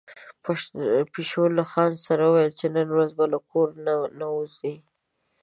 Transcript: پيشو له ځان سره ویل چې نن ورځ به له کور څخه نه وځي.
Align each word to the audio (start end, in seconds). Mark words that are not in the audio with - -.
پيشو 1.13 1.43
له 1.57 1.63
ځان 1.71 1.91
سره 2.05 2.23
ویل 2.33 2.51
چې 2.59 2.67
نن 2.75 2.87
ورځ 2.95 3.11
به 3.17 3.25
له 3.33 3.39
کور 3.49 3.67
څخه 3.73 3.95
نه 4.19 4.27
وځي. 4.35 4.75